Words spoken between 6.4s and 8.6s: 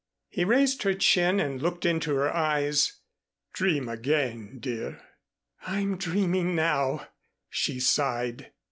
now," she sighed.